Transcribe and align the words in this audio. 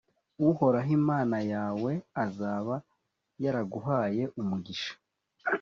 uhoraho 0.49 0.91
imana 0.99 1.37
yawe 1.53 1.91
azaba 2.25 2.75
yaraguhaye 3.43 4.23
umugisha; 4.39 4.93